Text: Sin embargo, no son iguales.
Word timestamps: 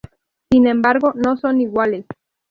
Sin 0.51 0.65
embargo, 0.65 1.13
no 1.13 1.37
son 1.37 1.61
iguales. 1.61 2.07